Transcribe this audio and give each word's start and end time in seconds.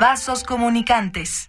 Vasos 0.00 0.44
comunicantes. 0.44 1.48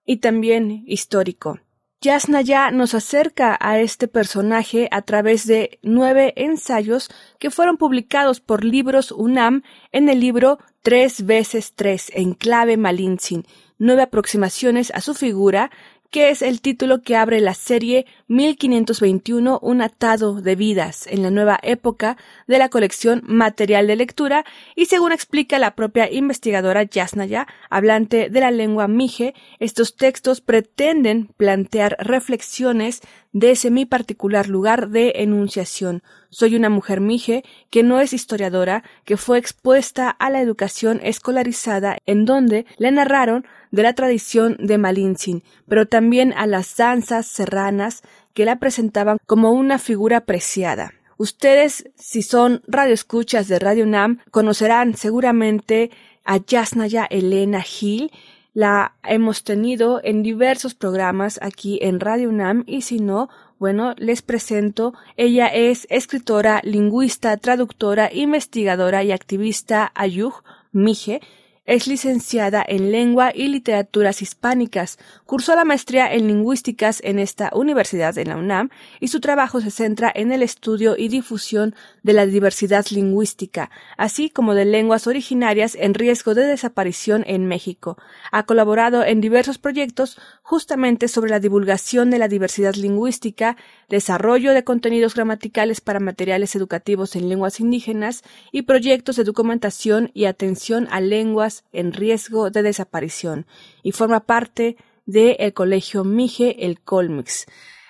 y 0.09 0.17
también 0.17 0.85
histórico. 0.87 1.61
Yasnaya 2.01 2.71
nos 2.71 2.95
acerca 2.95 3.59
a 3.61 3.79
este 3.79 4.09
personaje 4.09 4.89
a 4.91 5.03
través 5.03 5.47
de 5.47 5.79
nueve 5.83 6.33
ensayos 6.37 7.11
que 7.39 7.51
fueron 7.51 7.77
publicados 7.77 8.41
por 8.41 8.65
Libros 8.65 9.13
UNAM 9.13 9.63
en 9.93 10.09
el 10.09 10.21
libro 10.21 10.59
Tres 10.81 11.27
veces 11.27 11.75
tres 11.75 12.11
en 12.15 12.33
clave 12.33 12.79
Malintzin, 12.79 13.45
nueve 13.77 14.03
aproximaciones 14.03 14.91
a 14.95 15.03
su 15.03 15.13
figura, 15.13 15.71
que 16.11 16.31
es 16.31 16.41
el 16.41 16.63
título 16.63 17.03
que 17.03 17.15
abre 17.15 17.41
la 17.41 17.53
serie 17.53 18.07
1521 18.29 19.59
Un 19.63 19.83
atado 19.83 20.41
de 20.41 20.55
vidas 20.55 21.07
en 21.07 21.23
la 21.23 21.31
nueva 21.31 21.59
época 21.63 22.17
de 22.47 22.59
la 22.59 22.69
colección 22.69 23.23
Material 23.27 23.87
de 23.87 23.97
Lectura 23.97 24.45
y 24.77 24.87
según 24.87 25.13
explica 25.13 25.59
la 25.59 25.75
propia 25.75 26.13
investigadora 26.13 26.83
Yasnaya, 26.83 27.47
hablante 27.71 28.29
de 28.29 28.41
la 28.41 28.51
lengua 28.51 28.87
mije, 28.87 29.35
estos 29.59 29.97
textos 29.97 30.41
pretenden 30.41 31.29
plantear 31.37 31.97
reflexiones 32.01 33.01
de 33.33 33.51
ese 33.51 33.71
mi 33.71 33.87
particular 33.87 34.49
lugar 34.49 34.89
de 34.89 35.13
enunciación. 35.17 36.03
Soy 36.31 36.57
una 36.57 36.71
mujer 36.71 37.01
mije 37.01 37.45
que 37.71 37.83
no 37.83 38.01
es 38.01 38.13
historiadora, 38.13 38.85
que 39.05 39.17
fue 39.17 39.39
expuesta 39.39 40.11
a 40.11 40.31
la 40.31 40.41
educación 40.41 41.01
escolarizada 41.03 41.99
en 42.07 42.25
donde 42.25 42.67
le 42.79 42.91
narraron 42.91 43.47
de 43.71 43.83
la 43.83 43.95
tradición 43.95 44.57
de 44.59 44.79
Malintzin, 44.79 45.43
pero 45.69 45.87
también 45.87 46.33
a 46.37 46.47
las 46.47 46.77
danzas 46.77 47.27
serranas 47.27 48.03
que 48.39 48.45
la 48.45 48.61
presentaban 48.61 49.19
como 49.27 49.51
una 49.51 49.81
figura 49.81 50.21
preciada. 50.21 50.93
Ustedes, 51.17 51.91
si 51.97 52.23
son 52.23 52.63
radioescuchas 52.69 53.49
de 53.49 53.59
Radio 53.59 53.85
Nam, 53.85 54.21
conocerán 54.31 54.95
seguramente 54.95 55.91
a 56.25 56.37
Yasnaya 56.37 57.05
Elena 57.11 57.63
Gil, 57.63 58.13
la 58.55 58.95
hemos 59.03 59.43
tenido 59.43 60.01
en 60.05 60.23
diversos 60.23 60.77
programas 60.77 61.41
aquí 61.43 61.81
en 61.83 61.99
Radio 61.99 62.29
UNAM 62.29 62.63
y 62.69 62.83
si 62.83 63.01
no, 63.01 63.29
bueno, 63.59 63.97
les 63.97 64.23
presento, 64.23 64.95
ella 65.17 65.49
es 65.49 65.89
escritora, 65.91 66.61
lingüista, 66.63 67.37
traductora, 67.39 68.09
investigadora 68.13 69.03
y 69.03 69.11
activista 69.11 69.91
Ayuj 69.97 70.45
Mije, 70.71 71.23
es 71.69 71.87
licenciada 71.87 72.65
en 72.67 72.91
Lengua 72.91 73.31
y 73.35 73.49
Literaturas 73.49 74.23
Hispánicas, 74.23 74.99
cursó 75.27 75.55
la 75.55 75.67
maestría 75.67 76.11
en 76.11 76.27
Lingüísticas 76.27 77.03
en 77.05 77.19
esta 77.19 77.51
universidad 77.53 78.17
en 78.17 78.29
la 78.29 78.39
UNAM 78.39 78.71
y 79.01 79.09
su 79.09 79.21
trabajo 79.21 79.61
se 79.61 79.71
centra 79.71 80.11
en 80.15 80.33
el 80.33 80.43
estudio 80.43 80.97
y 80.97 81.09
difusión 81.09 81.75
de 82.03 82.15
la 82.15 82.25
diversidad 82.25 82.87
lingüística, 82.91 83.71
así 83.99 84.31
como 84.31 84.55
de 84.55 84.65
lenguas 84.65 85.07
originarias 85.07 85.75
en 85.75 85.93
riesgo 85.93 86.35
de 86.35 86.45
desaparición 86.45 87.23
en 87.27 87.47
México. 87.47 87.99
Ha 88.33 88.45
colaborado 88.45 89.05
en 89.05 89.21
diversos 89.21 89.59
proyectos 89.59 90.19
justamente 90.43 91.07
sobre 91.07 91.31
la 91.31 91.39
divulgación 91.39 92.09
de 92.09 92.19
la 92.19 92.29
diversidad 92.29 92.77
lingüística, 92.77 93.59
desarrollo 93.91 94.55
de 94.55 94.65
contenidos 94.65 95.15
gramaticales 95.15 95.83
para 95.83 96.01
materiales 96.01 96.57
educativos 96.57 97.15
en 97.15 97.29
lenguas 97.29 97.61
indígenas 97.61 98.23
y 98.53 98.63
proyectos 98.63 99.17
de 99.17 99.25
documentación 99.25 100.11
y 100.15 100.25
atención 100.25 100.89
a 100.91 101.03
lenguas 101.03 101.58
en 101.73 101.93
riesgo 101.93 102.51
de 102.51 102.63
desaparición, 102.63 103.47
y 103.83 103.93
forma 103.93 104.21
parte 104.21 104.77
del 105.07 105.37
el 105.39 105.55
Colegio 105.55 106.05
Mije, 106.05 106.67
el 106.67 106.81
Colmix. 106.81 107.47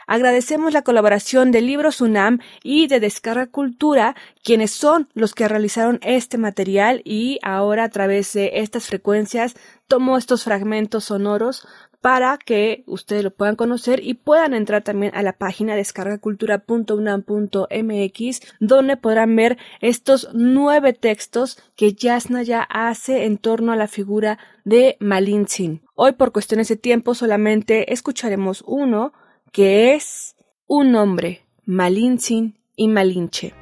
Agradecemos 0.08 0.72
la 0.72 0.80
colaboración 0.80 1.52
de 1.52 1.60
Libros 1.60 2.00
UNAM 2.00 2.38
y 2.62 2.86
de 2.86 2.98
Descarga 2.98 3.46
Cultura, 3.46 4.16
quienes 4.42 4.70
son 4.70 5.10
los 5.12 5.34
que 5.34 5.46
realizaron 5.46 6.00
este 6.02 6.38
material 6.38 7.02
y 7.04 7.38
ahora 7.42 7.84
a 7.84 7.90
través 7.90 8.32
de 8.32 8.52
estas 8.54 8.86
frecuencias 8.86 9.54
tomo 9.86 10.16
estos 10.16 10.44
fragmentos 10.44 11.04
sonoros 11.04 11.68
para 12.00 12.38
que 12.38 12.84
ustedes 12.86 13.22
lo 13.22 13.34
puedan 13.34 13.54
conocer 13.54 14.02
y 14.02 14.14
puedan 14.14 14.54
entrar 14.54 14.82
también 14.82 15.14
a 15.14 15.22
la 15.22 15.34
página 15.34 15.76
descargacultura.unam.mx 15.76 18.40
donde 18.60 18.96
podrán 18.96 19.36
ver 19.36 19.58
estos 19.82 20.30
nueve 20.32 20.94
textos 20.94 21.62
que 21.76 21.92
Yasnaya 21.92 22.62
hace 22.62 23.26
en 23.26 23.36
torno 23.36 23.72
a 23.72 23.76
la 23.76 23.88
figura 23.88 24.38
de 24.64 24.96
Malintzin. 25.00 25.82
Hoy 25.94 26.12
por 26.12 26.32
cuestiones 26.32 26.68
de 26.68 26.76
tiempo 26.76 27.14
solamente 27.14 27.92
escucharemos 27.92 28.64
uno 28.66 29.12
que 29.52 29.94
es 29.94 30.36
un 30.66 30.92
nombre, 30.92 31.42
Malintzin 31.64 32.58
y 32.76 32.88
Malinche. 32.88 33.54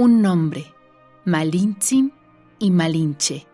un 0.00 0.22
nombre, 0.22 0.64
Malintzin 1.26 2.10
y 2.58 2.70
Malinche. 2.70 3.49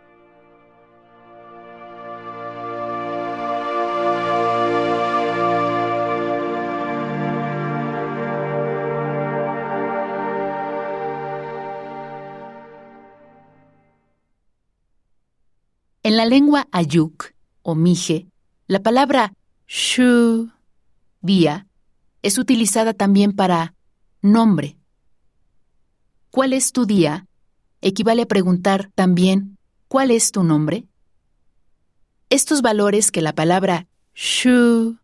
En 16.07 16.17
la 16.17 16.25
lengua 16.25 16.69
ayuk 16.71 17.35
o 17.63 17.75
mije, 17.75 18.29
la 18.69 18.79
palabra 18.79 19.33
shu, 19.67 20.53
día, 21.21 21.67
es 22.23 22.39
utilizada 22.39 22.95
también 22.95 23.33
para 23.33 23.75
nombre 24.23 24.77
¿cuál 26.31 26.53
es 26.53 26.71
tu 26.71 26.87
día? 26.87 27.27
equivale 27.81 28.23
a 28.23 28.27
preguntar 28.27 28.89
también, 28.95 29.59
¿cuál 29.89 30.13
es 30.13 30.31
tu 30.31 30.45
nombre? 30.45 30.87
Estos 32.31 32.63
valores 32.63 33.11
que 33.11 33.21
la 33.21 33.35
palabra 33.35 33.89
shu 34.15 34.99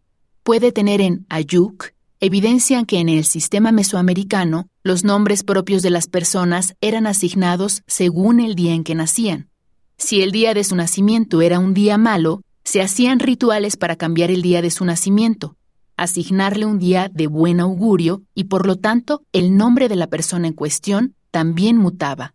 puede 0.45 0.71
tener 0.71 1.01
en 1.01 1.27
ayuk 1.29 1.95
evidencian 2.21 2.87
que 2.87 3.01
en 3.01 3.09
el 3.09 3.25
sistema 3.25 3.73
mesoamericano 3.73 4.69
los 4.85 5.03
nombres 5.03 5.43
propios 5.43 5.83
de 5.83 5.91
las 5.91 6.07
personas 6.07 6.77
eran 6.81 7.09
asignados 7.09 7.83
según 7.89 8.39
el 8.39 8.55
día 8.55 8.73
en 8.73 8.85
que 8.85 8.95
nacían. 8.95 9.52
Si 9.97 10.23
el 10.23 10.33
día 10.33 10.55
de 10.55 10.65
su 10.65 10.77
nacimiento 10.77 11.43
era 11.43 11.59
un 11.59 11.75
día 11.75 11.99
malo, 11.99 12.43
se 12.65 12.83
hacían 12.83 13.19
rituales 13.19 13.77
para 13.77 13.97
cambiar 13.97 14.31
el 14.31 14.43
día 14.43 14.63
de 14.63 14.71
su 14.71 14.85
nacimiento, 14.85 15.57
asignarle 15.97 16.67
un 16.67 16.79
día 16.79 17.11
de 17.13 17.27
buen 17.27 17.61
augurio 17.61 18.23
y 18.35 18.45
por 18.45 18.67
lo 18.67 18.77
tanto 18.77 19.23
el 19.33 19.57
nombre 19.57 19.89
de 19.89 19.97
la 19.97 20.07
persona 20.07 20.49
en 20.49 20.55
cuestión 20.55 21.15
también 21.31 21.77
mutaba. 21.77 22.35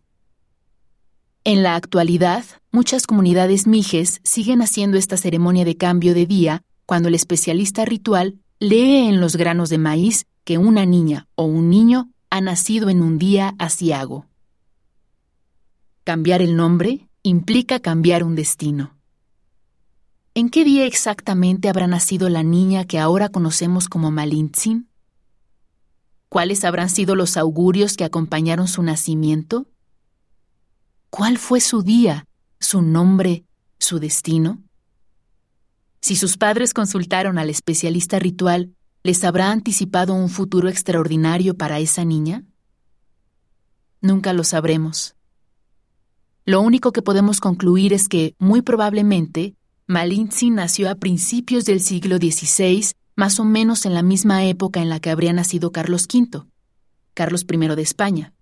En 1.44 1.62
la 1.62 1.76
actualidad, 1.76 2.44
muchas 2.72 3.06
comunidades 3.06 3.66
mijes 3.66 4.20
siguen 4.22 4.60
haciendo 4.60 4.98
esta 4.98 5.16
ceremonia 5.16 5.64
de 5.64 5.76
cambio 5.76 6.12
de 6.14 6.26
día 6.26 6.62
cuando 6.84 7.08
el 7.08 7.14
especialista 7.14 7.84
ritual 7.84 8.38
lee 8.58 9.08
en 9.08 9.20
los 9.20 9.36
granos 9.36 9.70
de 9.70 9.78
maíz 9.78 10.26
que 10.44 10.58
una 10.58 10.84
niña 10.84 11.26
o 11.36 11.44
un 11.44 11.70
niño 11.70 12.10
ha 12.30 12.40
nacido 12.40 12.90
en 12.90 13.02
un 13.02 13.18
día 13.18 13.54
asiago. 13.58 14.26
Cambiar 16.04 16.42
el 16.42 16.56
nombre 16.56 17.07
implica 17.22 17.80
cambiar 17.80 18.24
un 18.24 18.34
destino. 18.34 18.96
¿En 20.34 20.50
qué 20.50 20.64
día 20.64 20.86
exactamente 20.86 21.68
habrá 21.68 21.86
nacido 21.86 22.28
la 22.28 22.42
niña 22.42 22.84
que 22.84 22.98
ahora 22.98 23.28
conocemos 23.28 23.88
como 23.88 24.10
Malintzin? 24.10 24.88
¿Cuáles 26.28 26.64
habrán 26.64 26.90
sido 26.90 27.16
los 27.16 27.36
augurios 27.36 27.96
que 27.96 28.04
acompañaron 28.04 28.68
su 28.68 28.82
nacimiento? 28.82 29.66
¿Cuál 31.10 31.38
fue 31.38 31.60
su 31.60 31.82
día, 31.82 32.26
su 32.60 32.82
nombre, 32.82 33.44
su 33.78 33.98
destino? 33.98 34.62
Si 36.00 36.14
sus 36.14 36.36
padres 36.36 36.72
consultaron 36.72 37.38
al 37.38 37.50
especialista 37.50 38.18
ritual, 38.18 38.74
¿les 39.02 39.24
habrá 39.24 39.50
anticipado 39.50 40.14
un 40.14 40.28
futuro 40.28 40.68
extraordinario 40.68 41.56
para 41.56 41.80
esa 41.80 42.04
niña? 42.04 42.44
Nunca 44.00 44.32
lo 44.32 44.44
sabremos. 44.44 45.17
Lo 46.48 46.62
único 46.62 46.92
que 46.92 47.02
podemos 47.02 47.40
concluir 47.40 47.92
es 47.92 48.08
que, 48.08 48.34
muy 48.38 48.62
probablemente, 48.62 49.52
Malintzin 49.86 50.54
nació 50.54 50.88
a 50.88 50.94
principios 50.94 51.66
del 51.66 51.80
siglo 51.80 52.16
XVI, 52.16 52.86
más 53.16 53.38
o 53.38 53.44
menos 53.44 53.84
en 53.84 53.92
la 53.92 54.02
misma 54.02 54.46
época 54.46 54.80
en 54.80 54.88
la 54.88 54.98
que 54.98 55.10
habría 55.10 55.34
nacido 55.34 55.72
Carlos 55.72 56.08
V, 56.10 56.46
Carlos 57.12 57.44
I 57.52 57.58
de 57.76 57.82
España. 57.82 58.32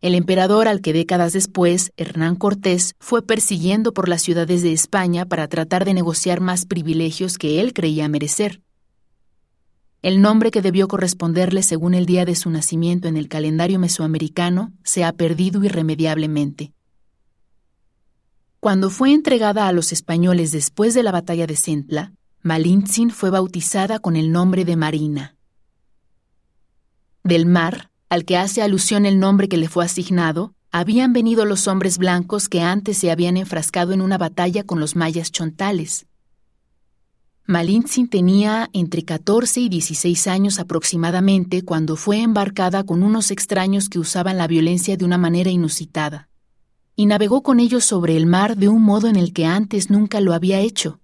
El 0.00 0.14
emperador 0.14 0.66
al 0.66 0.80
que 0.80 0.94
décadas 0.94 1.34
después 1.34 1.92
Hernán 1.98 2.36
Cortés 2.36 2.94
fue 2.98 3.20
persiguiendo 3.20 3.92
por 3.92 4.08
las 4.08 4.22
ciudades 4.22 4.62
de 4.62 4.72
España 4.72 5.26
para 5.26 5.46
tratar 5.46 5.84
de 5.84 5.92
negociar 5.92 6.40
más 6.40 6.64
privilegios 6.64 7.36
que 7.36 7.60
él 7.60 7.74
creía 7.74 8.08
merecer. 8.08 8.62
El 10.00 10.22
nombre 10.22 10.50
que 10.50 10.62
debió 10.62 10.88
corresponderle 10.88 11.62
según 11.62 11.92
el 11.92 12.06
día 12.06 12.24
de 12.24 12.34
su 12.34 12.48
nacimiento 12.48 13.08
en 13.08 13.18
el 13.18 13.28
calendario 13.28 13.78
mesoamericano 13.78 14.72
se 14.84 15.04
ha 15.04 15.12
perdido 15.12 15.62
irremediablemente. 15.62 16.72
Cuando 18.62 18.90
fue 18.90 19.12
entregada 19.12 19.66
a 19.66 19.72
los 19.72 19.90
españoles 19.90 20.52
después 20.52 20.94
de 20.94 21.02
la 21.02 21.10
batalla 21.10 21.48
de 21.48 21.56
Centla, 21.56 22.12
Malintzin 22.42 23.10
fue 23.10 23.28
bautizada 23.28 23.98
con 23.98 24.14
el 24.14 24.30
nombre 24.30 24.64
de 24.64 24.76
Marina. 24.76 25.34
Del 27.24 27.44
mar 27.44 27.90
al 28.08 28.24
que 28.24 28.36
hace 28.36 28.62
alusión 28.62 29.04
el 29.04 29.18
nombre 29.18 29.48
que 29.48 29.56
le 29.56 29.68
fue 29.68 29.84
asignado, 29.84 30.54
habían 30.70 31.12
venido 31.12 31.44
los 31.44 31.66
hombres 31.66 31.98
blancos 31.98 32.48
que 32.48 32.60
antes 32.60 32.98
se 32.98 33.10
habían 33.10 33.36
enfrascado 33.36 33.94
en 33.94 34.00
una 34.00 34.16
batalla 34.16 34.62
con 34.62 34.78
los 34.78 34.94
mayas 34.94 35.32
chontales. 35.32 36.06
Malintzin 37.46 38.08
tenía 38.08 38.70
entre 38.72 39.02
14 39.04 39.58
y 39.58 39.70
16 39.70 40.28
años 40.28 40.60
aproximadamente 40.60 41.62
cuando 41.62 41.96
fue 41.96 42.20
embarcada 42.20 42.84
con 42.84 43.02
unos 43.02 43.32
extraños 43.32 43.88
que 43.88 43.98
usaban 43.98 44.38
la 44.38 44.46
violencia 44.46 44.96
de 44.96 45.04
una 45.04 45.18
manera 45.18 45.50
inusitada, 45.50 46.28
y 46.96 47.06
navegó 47.06 47.42
con 47.42 47.60
ellos 47.60 47.84
sobre 47.84 48.16
el 48.16 48.26
mar 48.26 48.56
de 48.56 48.68
un 48.68 48.82
modo 48.82 49.08
en 49.08 49.16
el 49.16 49.32
que 49.32 49.46
antes 49.46 49.90
nunca 49.90 50.20
lo 50.20 50.34
había 50.34 50.60
hecho. 50.60 51.00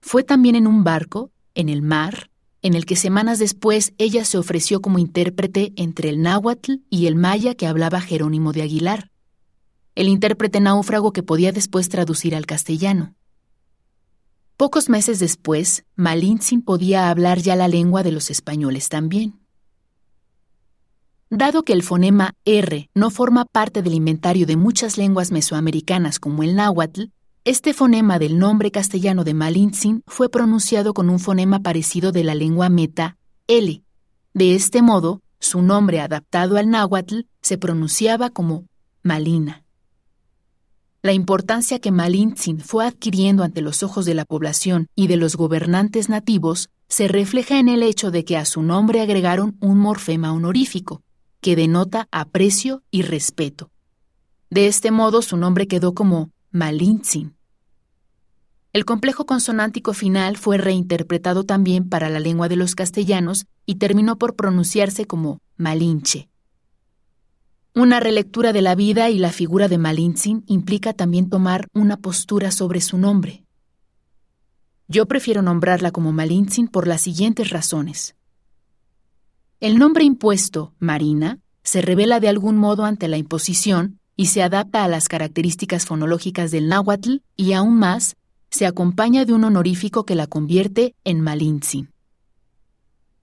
Fue 0.00 0.22
también 0.22 0.54
en 0.54 0.66
un 0.66 0.84
barco, 0.84 1.30
en 1.54 1.68
el 1.68 1.82
mar, 1.82 2.30
en 2.62 2.74
el 2.74 2.86
que 2.86 2.96
semanas 2.96 3.38
después 3.38 3.92
ella 3.98 4.24
se 4.24 4.38
ofreció 4.38 4.80
como 4.80 4.98
intérprete 4.98 5.72
entre 5.76 6.08
el 6.08 6.22
náhuatl 6.22 6.74
y 6.90 7.06
el 7.06 7.14
maya 7.14 7.54
que 7.54 7.66
hablaba 7.66 8.00
Jerónimo 8.00 8.52
de 8.52 8.62
Aguilar, 8.62 9.10
el 9.94 10.08
intérprete 10.08 10.60
náufrago 10.60 11.12
que 11.12 11.22
podía 11.22 11.52
después 11.52 11.88
traducir 11.88 12.34
al 12.34 12.46
castellano. 12.46 13.14
Pocos 14.56 14.88
meses 14.88 15.18
después, 15.18 15.84
Malintzin 15.96 16.62
podía 16.62 17.10
hablar 17.10 17.40
ya 17.40 17.56
la 17.56 17.68
lengua 17.68 18.02
de 18.02 18.12
los 18.12 18.30
españoles 18.30 18.88
también. 18.88 19.45
Dado 21.30 21.64
que 21.64 21.72
el 21.72 21.82
fonema 21.82 22.34
R 22.44 22.88
no 22.94 23.10
forma 23.10 23.46
parte 23.46 23.82
del 23.82 23.94
inventario 23.94 24.46
de 24.46 24.56
muchas 24.56 24.96
lenguas 24.96 25.32
mesoamericanas 25.32 26.20
como 26.20 26.44
el 26.44 26.54
náhuatl, 26.54 27.06
este 27.44 27.74
fonema 27.74 28.20
del 28.20 28.38
nombre 28.38 28.70
castellano 28.70 29.24
de 29.24 29.34
Malintzin 29.34 30.04
fue 30.06 30.28
pronunciado 30.28 30.94
con 30.94 31.10
un 31.10 31.18
fonema 31.18 31.58
parecido 31.60 32.12
de 32.12 32.22
la 32.22 32.36
lengua 32.36 32.68
meta, 32.68 33.16
L. 33.48 33.82
De 34.34 34.54
este 34.54 34.82
modo, 34.82 35.20
su 35.40 35.62
nombre 35.62 36.00
adaptado 36.00 36.58
al 36.58 36.70
náhuatl 36.70 37.22
se 37.42 37.58
pronunciaba 37.58 38.30
como 38.30 38.66
Malina. 39.02 39.64
La 41.02 41.12
importancia 41.12 41.80
que 41.80 41.90
Malintzin 41.90 42.60
fue 42.60 42.86
adquiriendo 42.86 43.42
ante 43.42 43.62
los 43.62 43.82
ojos 43.82 44.04
de 44.04 44.14
la 44.14 44.26
población 44.26 44.86
y 44.94 45.08
de 45.08 45.16
los 45.16 45.34
gobernantes 45.34 46.08
nativos 46.08 46.68
se 46.88 47.08
refleja 47.08 47.58
en 47.58 47.68
el 47.68 47.82
hecho 47.82 48.12
de 48.12 48.24
que 48.24 48.36
a 48.36 48.44
su 48.44 48.62
nombre 48.62 49.00
agregaron 49.00 49.56
un 49.60 49.78
morfema 49.78 50.32
honorífico, 50.32 51.02
que 51.46 51.54
denota 51.54 52.08
aprecio 52.10 52.82
y 52.90 53.02
respeto. 53.02 53.70
De 54.50 54.66
este 54.66 54.90
modo 54.90 55.22
su 55.22 55.36
nombre 55.36 55.68
quedó 55.68 55.94
como 55.94 56.32
Malintzin, 56.50 57.36
el 58.72 58.84
complejo 58.84 59.26
consonántico 59.26 59.92
final 59.92 60.38
fue 60.38 60.58
reinterpretado 60.58 61.44
también 61.44 61.88
para 61.88 62.10
la 62.10 62.18
lengua 62.18 62.48
de 62.48 62.56
los 62.56 62.74
castellanos 62.74 63.46
y 63.64 63.76
terminó 63.76 64.18
por 64.18 64.34
pronunciarse 64.34 65.06
como 65.06 65.40
Malinche. 65.56 66.28
Una 67.76 68.00
relectura 68.00 68.52
de 68.52 68.62
la 68.62 68.74
vida 68.74 69.08
y 69.08 69.18
la 69.20 69.30
figura 69.30 69.68
de 69.68 69.78
Malintzin 69.78 70.42
implica 70.48 70.94
también 70.94 71.30
tomar 71.30 71.68
una 71.72 71.96
postura 71.96 72.50
sobre 72.50 72.80
su 72.80 72.98
nombre. 72.98 73.44
Yo 74.88 75.06
prefiero 75.06 75.42
nombrarla 75.42 75.92
como 75.92 76.10
Malintzin 76.10 76.66
por 76.66 76.88
las 76.88 77.02
siguientes 77.02 77.50
razones. 77.50 78.15
El 79.58 79.78
nombre 79.78 80.04
impuesto, 80.04 80.74
Marina, 80.78 81.38
se 81.62 81.80
revela 81.80 82.20
de 82.20 82.28
algún 82.28 82.58
modo 82.58 82.84
ante 82.84 83.08
la 83.08 83.16
imposición 83.16 83.98
y 84.14 84.26
se 84.26 84.42
adapta 84.42 84.84
a 84.84 84.88
las 84.88 85.08
características 85.08 85.86
fonológicas 85.86 86.50
del 86.50 86.68
náhuatl 86.68 87.16
y 87.36 87.54
aún 87.54 87.78
más 87.78 88.16
se 88.50 88.66
acompaña 88.66 89.24
de 89.24 89.32
un 89.32 89.44
honorífico 89.44 90.04
que 90.04 90.14
la 90.14 90.26
convierte 90.26 90.94
en 91.04 91.22
Malintzin. 91.22 91.90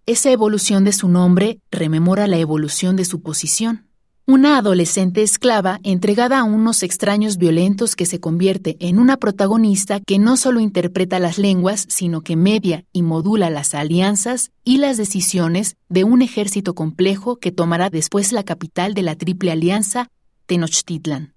Esa 0.05 0.31
evolución 0.31 0.83
de 0.83 0.91
su 0.91 1.07
nombre 1.07 1.59
rememora 1.71 2.27
la 2.27 2.37
evolución 2.37 2.95
de 2.95 3.05
su 3.05 3.21
posición. 3.21 3.87
Una 4.25 4.57
adolescente 4.57 5.21
esclava 5.21 5.81
entregada 5.83 6.39
a 6.39 6.43
unos 6.45 6.81
extraños 6.81 7.35
violentos 7.35 7.97
que 7.97 8.05
se 8.05 8.21
convierte 8.21 8.77
en 8.79 8.97
una 8.97 9.17
protagonista 9.17 9.99
que 9.99 10.17
no 10.17 10.37
solo 10.37 10.61
interpreta 10.61 11.19
las 11.19 11.37
lenguas, 11.37 11.85
sino 11.89 12.21
que 12.21 12.37
media 12.37 12.85
y 12.93 13.01
modula 13.01 13.49
las 13.49 13.75
alianzas 13.75 14.51
y 14.63 14.77
las 14.77 14.95
decisiones 14.95 15.75
de 15.89 16.05
un 16.05 16.21
ejército 16.21 16.73
complejo 16.73 17.35
que 17.35 17.51
tomará 17.51 17.89
después 17.89 18.31
la 18.31 18.43
capital 18.43 18.93
de 18.93 19.01
la 19.01 19.17
Triple 19.17 19.51
Alianza, 19.51 20.07
Tenochtitlan. 20.45 21.33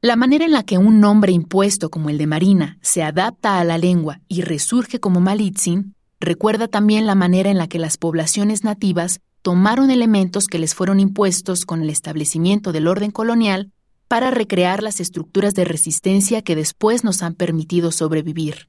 La 0.00 0.16
manera 0.16 0.46
en 0.46 0.52
la 0.52 0.62
que 0.62 0.78
un 0.78 1.00
nombre 1.00 1.32
impuesto 1.32 1.90
como 1.90 2.08
el 2.08 2.16
de 2.16 2.26
Marina 2.26 2.78
se 2.80 3.02
adapta 3.02 3.58
a 3.58 3.64
la 3.64 3.76
lengua 3.76 4.22
y 4.26 4.40
resurge 4.40 5.00
como 5.00 5.20
Malitzin 5.20 5.96
recuerda 6.18 6.66
también 6.66 7.04
la 7.04 7.14
manera 7.14 7.50
en 7.50 7.58
la 7.58 7.68
que 7.68 7.78
las 7.78 7.98
poblaciones 7.98 8.64
nativas 8.64 9.20
tomaron 9.42 9.90
elementos 9.90 10.46
que 10.46 10.58
les 10.58 10.74
fueron 10.74 11.00
impuestos 11.00 11.66
con 11.66 11.82
el 11.82 11.90
establecimiento 11.90 12.72
del 12.72 12.86
orden 12.86 13.10
colonial 13.10 13.72
para 14.08 14.30
recrear 14.30 14.82
las 14.82 15.00
estructuras 15.00 15.54
de 15.54 15.64
resistencia 15.64 16.42
que 16.42 16.56
después 16.56 17.04
nos 17.04 17.22
han 17.22 17.34
permitido 17.34 17.90
sobrevivir. 17.90 18.68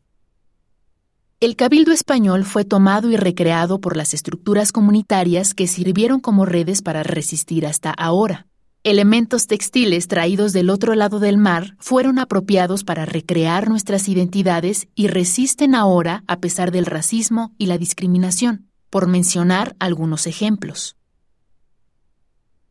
El 1.40 1.58
cabildo 1.58 1.92
español 1.92 2.46
fue 2.46 2.64
tomado 2.64 3.12
y 3.12 3.18
recreado 3.18 3.82
por 3.82 3.98
las 3.98 4.14
estructuras 4.14 4.72
comunitarias 4.72 5.54
que 5.54 5.68
sirvieron 5.68 6.22
como 6.22 6.46
redes 6.46 6.82
para 6.82 7.04
resistir 7.04 7.68
hasta 7.68 7.92
ahora. 7.92 8.48
Elementos 8.86 9.48
textiles 9.48 10.08
traídos 10.08 10.54
del 10.54 10.70
otro 10.70 10.96
lado 10.96 11.20
del 11.20 11.38
mar 11.38 11.76
fueron 11.80 12.20
apropiados 12.20 12.84
para 12.84 13.06
recrear 13.06 13.70
nuestras 13.70 14.08
identidades 14.08 14.88
y 14.96 15.08
resisten 15.08 15.76
ahora 15.76 16.24
a 16.28 16.40
pesar 16.40 16.72
del 16.72 16.86
racismo 16.86 17.54
y 17.58 17.66
la 17.66 17.78
discriminación, 17.78 18.70
por 18.94 19.08
mencionar 19.08 19.76
algunos 19.80 20.28
ejemplos. 20.28 20.98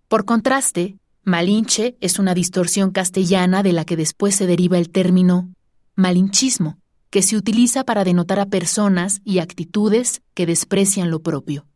Por 0.07 0.25
contraste, 0.25 0.97
Malinche 1.25 1.97
es 2.01 2.21
una 2.21 2.33
distorsión 2.33 2.93
castellana 2.93 3.65
de 3.65 3.73
la 3.73 3.85
que 3.85 3.97
después 3.97 4.37
se 4.37 4.47
deriva 4.47 4.79
el 4.79 4.89
término 4.89 5.53
malinchismo, 5.97 6.79
que 7.11 7.23
se 7.23 7.37
utiliza 7.37 7.83
para 7.83 8.05
denotar 8.05 8.39
a 8.39 8.47
personas 8.47 9.21
y 9.25 9.41
actitudes 9.41 10.23
que 10.33 10.47
desprecian 10.47 11.11
lo 11.11 11.23
propio. 11.23 11.67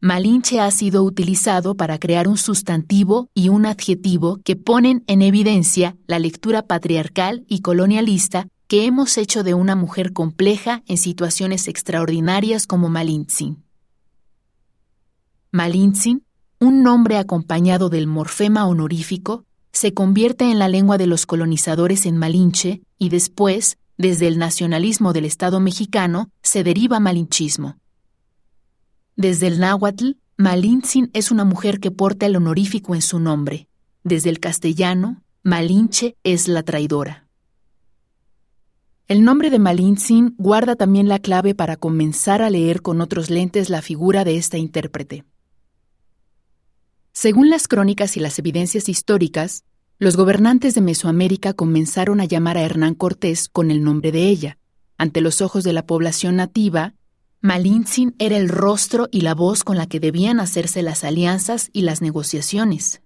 Malinche 0.00 0.58
ha 0.58 0.72
sido 0.72 1.04
utilizado 1.04 1.76
para 1.76 2.00
crear 2.00 2.26
un 2.26 2.36
sustantivo 2.36 3.30
y 3.32 3.48
un 3.48 3.64
adjetivo 3.64 4.40
que 4.42 4.56
ponen 4.56 5.04
en 5.06 5.22
evidencia 5.22 5.96
la 6.08 6.18
lectura 6.18 6.62
patriarcal 6.62 7.44
y 7.46 7.60
colonialista 7.60 8.48
que 8.68 8.84
hemos 8.84 9.16
hecho 9.16 9.44
de 9.44 9.54
una 9.54 9.76
mujer 9.76 10.12
compleja 10.12 10.82
en 10.86 10.98
situaciones 10.98 11.68
extraordinarias 11.68 12.66
como 12.66 12.88
Malintzin. 12.88 13.62
Malintzin, 15.52 16.24
un 16.58 16.82
nombre 16.82 17.16
acompañado 17.16 17.88
del 17.88 18.06
morfema 18.06 18.66
honorífico, 18.66 19.44
se 19.72 19.94
convierte 19.94 20.50
en 20.50 20.58
la 20.58 20.68
lengua 20.68 20.98
de 20.98 21.06
los 21.06 21.26
colonizadores 21.26 22.06
en 22.06 22.16
Malinche 22.16 22.82
y 22.98 23.10
después, 23.10 23.78
desde 23.98 24.26
el 24.26 24.38
nacionalismo 24.38 25.12
del 25.12 25.26
Estado 25.26 25.60
mexicano, 25.60 26.30
se 26.42 26.64
deriva 26.64 26.98
malinchismo. 26.98 27.76
Desde 29.16 29.46
el 29.46 29.60
náhuatl, 29.60 30.12
Malintzin 30.38 31.10
es 31.14 31.30
una 31.30 31.44
mujer 31.44 31.78
que 31.78 31.90
porta 31.90 32.26
el 32.26 32.36
honorífico 32.36 32.94
en 32.94 33.02
su 33.02 33.20
nombre. 33.20 33.68
Desde 34.02 34.30
el 34.30 34.40
castellano, 34.40 35.22
Malinche 35.42 36.16
es 36.24 36.48
la 36.48 36.62
traidora. 36.62 37.25
El 39.08 39.22
nombre 39.22 39.50
de 39.50 39.60
Malintzin 39.60 40.34
guarda 40.36 40.74
también 40.74 41.08
la 41.08 41.20
clave 41.20 41.54
para 41.54 41.76
comenzar 41.76 42.42
a 42.42 42.50
leer 42.50 42.82
con 42.82 43.00
otros 43.00 43.30
lentes 43.30 43.70
la 43.70 43.80
figura 43.80 44.24
de 44.24 44.36
esta 44.36 44.58
intérprete. 44.58 45.24
Según 47.12 47.48
las 47.48 47.68
crónicas 47.68 48.16
y 48.16 48.20
las 48.20 48.36
evidencias 48.40 48.88
históricas, 48.88 49.62
los 49.98 50.16
gobernantes 50.16 50.74
de 50.74 50.80
Mesoamérica 50.80 51.52
comenzaron 51.52 52.20
a 52.20 52.24
llamar 52.24 52.58
a 52.58 52.62
Hernán 52.62 52.94
Cortés 52.94 53.48
con 53.48 53.70
el 53.70 53.84
nombre 53.84 54.10
de 54.10 54.26
ella. 54.28 54.58
Ante 54.98 55.20
los 55.20 55.40
ojos 55.40 55.62
de 55.62 55.72
la 55.72 55.86
población 55.86 56.36
nativa, 56.36 56.94
Malintzin 57.40 58.16
era 58.18 58.36
el 58.36 58.48
rostro 58.48 59.08
y 59.12 59.20
la 59.20 59.36
voz 59.36 59.62
con 59.62 59.76
la 59.76 59.86
que 59.86 60.00
debían 60.00 60.40
hacerse 60.40 60.82
las 60.82 61.04
alianzas 61.04 61.70
y 61.72 61.82
las 61.82 62.02
negociaciones. 62.02 63.02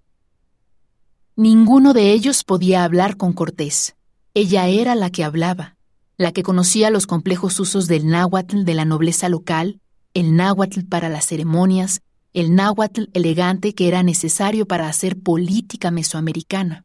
Ninguno 1.36 1.92
de 1.92 2.12
ellos 2.12 2.42
podía 2.42 2.84
hablar 2.84 3.18
con 3.18 3.34
Cortés. 3.34 3.96
Ella 4.32 4.66
era 4.66 4.94
la 4.94 5.10
que 5.10 5.24
hablaba, 5.24 5.76
la 6.20 6.32
que 6.32 6.42
conocía 6.42 6.90
los 6.90 7.06
complejos 7.06 7.58
usos 7.60 7.86
del 7.86 8.06
náhuatl 8.06 8.64
de 8.64 8.74
la 8.74 8.84
nobleza 8.84 9.30
local, 9.30 9.80
el 10.12 10.36
náhuatl 10.36 10.80
para 10.82 11.08
las 11.08 11.24
ceremonias, 11.24 12.02
el 12.34 12.54
náhuatl 12.54 13.04
elegante 13.14 13.74
que 13.74 13.88
era 13.88 14.02
necesario 14.02 14.66
para 14.66 14.86
hacer 14.86 15.18
política 15.18 15.90
mesoamericana. 15.90 16.84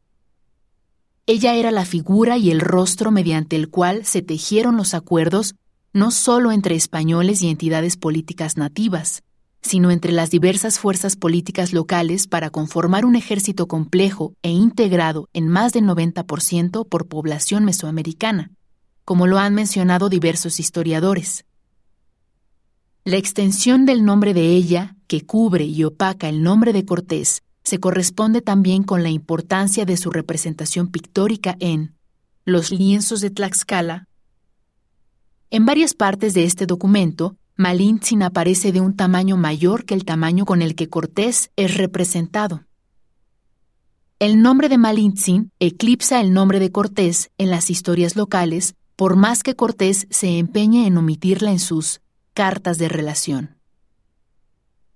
Ella 1.26 1.54
era 1.54 1.70
la 1.70 1.84
figura 1.84 2.38
y 2.38 2.50
el 2.50 2.60
rostro 2.60 3.10
mediante 3.10 3.56
el 3.56 3.68
cual 3.68 4.06
se 4.06 4.22
tejieron 4.22 4.78
los 4.78 4.94
acuerdos 4.94 5.54
no 5.92 6.12
solo 6.12 6.50
entre 6.50 6.74
españoles 6.74 7.42
y 7.42 7.50
entidades 7.50 7.98
políticas 7.98 8.56
nativas, 8.56 9.22
sino 9.60 9.90
entre 9.90 10.12
las 10.12 10.30
diversas 10.30 10.78
fuerzas 10.78 11.14
políticas 11.14 11.74
locales 11.74 12.26
para 12.26 12.48
conformar 12.48 13.04
un 13.04 13.16
ejército 13.16 13.68
complejo 13.68 14.32
e 14.40 14.48
integrado 14.48 15.28
en 15.34 15.48
más 15.48 15.74
del 15.74 15.84
90% 15.84 16.88
por 16.88 17.06
población 17.06 17.66
mesoamericana, 17.66 18.55
como 19.06 19.28
lo 19.28 19.38
han 19.38 19.54
mencionado 19.54 20.08
diversos 20.08 20.58
historiadores. 20.60 21.46
La 23.04 23.16
extensión 23.16 23.86
del 23.86 24.04
nombre 24.04 24.34
de 24.34 24.48
ella, 24.48 24.96
que 25.06 25.24
cubre 25.24 25.64
y 25.64 25.84
opaca 25.84 26.28
el 26.28 26.42
nombre 26.42 26.72
de 26.72 26.84
Cortés, 26.84 27.44
se 27.62 27.78
corresponde 27.78 28.42
también 28.42 28.82
con 28.82 29.04
la 29.04 29.08
importancia 29.08 29.84
de 29.84 29.96
su 29.96 30.10
representación 30.10 30.88
pictórica 30.88 31.56
en 31.60 31.94
los 32.44 32.72
lienzos 32.72 33.20
de 33.20 33.30
Tlaxcala. 33.30 34.08
En 35.50 35.66
varias 35.66 35.94
partes 35.94 36.34
de 36.34 36.42
este 36.42 36.66
documento, 36.66 37.36
Malintzin 37.54 38.24
aparece 38.24 38.72
de 38.72 38.80
un 38.80 38.96
tamaño 38.96 39.36
mayor 39.36 39.84
que 39.84 39.94
el 39.94 40.04
tamaño 40.04 40.44
con 40.44 40.62
el 40.62 40.74
que 40.74 40.88
Cortés 40.88 41.52
es 41.54 41.76
representado. 41.76 42.64
El 44.18 44.42
nombre 44.42 44.68
de 44.68 44.78
Malintzin 44.78 45.52
eclipsa 45.60 46.20
el 46.20 46.32
nombre 46.32 46.58
de 46.58 46.72
Cortés 46.72 47.30
en 47.38 47.50
las 47.50 47.70
historias 47.70 48.16
locales, 48.16 48.74
por 48.96 49.16
más 49.16 49.42
que 49.42 49.54
Cortés 49.54 50.06
se 50.10 50.38
empeñe 50.38 50.86
en 50.86 50.96
omitirla 50.96 51.52
en 51.52 51.58
sus 51.58 52.00
cartas 52.32 52.78
de 52.78 52.88
relación. 52.88 53.56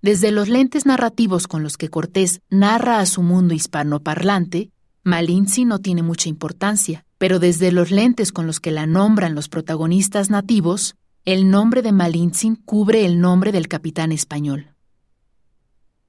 Desde 0.01 0.31
los 0.31 0.49
lentes 0.49 0.87
narrativos 0.87 1.47
con 1.47 1.61
los 1.61 1.77
que 1.77 1.89
Cortés 1.89 2.41
narra 2.49 2.99
a 2.99 3.05
su 3.05 3.21
mundo 3.21 3.53
hispanoparlante, 3.53 4.71
Malinzi 5.03 5.65
no 5.65 5.79
tiene 5.79 6.01
mucha 6.01 6.27
importancia, 6.27 7.05
pero 7.19 7.37
desde 7.37 7.71
los 7.71 7.91
lentes 7.91 8.31
con 8.31 8.47
los 8.47 8.59
que 8.59 8.71
la 8.71 8.87
nombran 8.87 9.35
los 9.35 9.47
protagonistas 9.47 10.31
nativos, 10.31 10.95
el 11.23 11.51
nombre 11.51 11.83
de 11.83 11.91
Malintzin 11.91 12.55
cubre 12.55 13.05
el 13.05 13.21
nombre 13.21 13.51
del 13.51 13.67
capitán 13.67 14.11
español. 14.11 14.73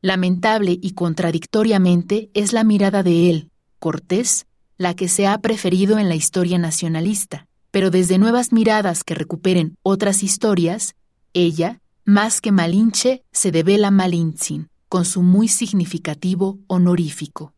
Lamentable 0.01 0.79
y 0.81 0.93
contradictoriamente 0.93 2.31
es 2.33 2.55
la 2.55 2.65
mirada 2.65 3.03
de 3.03 3.29
él, 3.29 3.51
Cortés, 3.79 4.47
la 4.79 4.95
que 4.95 5.09
se 5.09 5.27
ha 5.27 5.37
preferido 5.39 5.99
en 5.99 6.09
la 6.09 6.15
historia 6.15 6.59
nacionalista, 6.59 7.47
pero 7.73 7.91
desde 7.91 8.19
nuevas 8.19 8.53
miradas 8.53 9.03
que 9.03 9.17
recuperen 9.17 9.77
otras 9.83 10.23
historias, 10.23 10.95
ella, 11.33 11.81
más 12.05 12.41
que 12.41 12.53
Malinche, 12.53 13.25
se 13.33 13.51
devela 13.51 13.91
Malintzin, 13.91 14.69
con 14.89 15.05
su 15.05 15.23
muy 15.23 15.49
significativo 15.49 16.61
honorífico. 16.69 17.55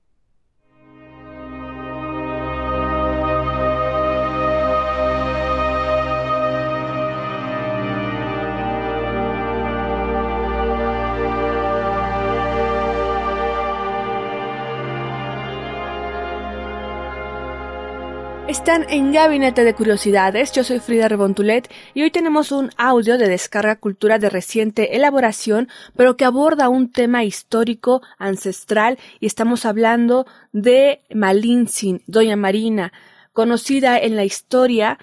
Están 18.55 18.87
en 18.89 19.13
Gabinete 19.13 19.65
de 19.65 19.75
Curiosidades, 19.75 20.53
yo 20.53 20.63
soy 20.63 20.79
Frida 20.79 21.09
Rebontulet 21.09 21.69
y 21.93 22.03
hoy 22.03 22.13
tenemos 22.13 22.53
un 22.53 22.71
audio 22.77 23.19
de 23.19 23.29
descarga 23.29 23.81
cultura 23.81 24.21
de 24.21 24.31
reciente 24.31 24.95
elaboración, 24.95 25.69
pero 25.97 26.17
que 26.17 26.25
aborda 26.25 26.69
un 26.69 26.93
tema 26.93 27.25
histórico 27.25 28.01
ancestral 28.17 28.97
y 29.19 29.27
estamos 29.27 29.67
hablando 29.67 30.25
de 30.53 31.03
Malintzin, 31.13 32.05
Doña 32.07 32.37
Marina, 32.37 32.93
conocida 33.33 33.99
en 33.99 34.15
la 34.15 34.25
historia 34.25 35.01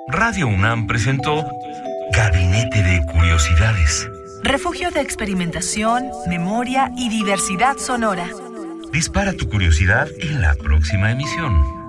Radio 0.09 0.49
UNAM 0.49 0.87
presentó 0.87 1.49
Gabinete 2.13 2.83
de 2.83 3.01
Curiosidades. 3.13 4.09
Refugio 4.43 4.91
de 4.91 5.01
experimentación, 5.01 6.11
memoria 6.29 6.93
y 6.97 7.09
diversidad 7.09 7.77
sonora. 7.79 8.29
Dispara 8.93 9.33
tu 9.33 9.49
curiosidad 9.49 10.09
en 10.21 10.41
la 10.41 10.55
próxima 10.55 11.11
emisión. 11.11 11.86